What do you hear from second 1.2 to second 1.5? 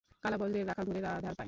পায়।